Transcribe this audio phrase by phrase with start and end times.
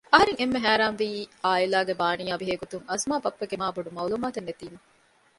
[0.13, 1.09] އަހަރެން އެންމެ ހައިރާންވީ
[1.43, 4.77] އާއިލާގެ ބާނީއާ ބެހޭ ގޮތުން އަޒުމާ ބައްޕަގެ މާބޮޑު މައުލޫމާތެއް ނެތީމަ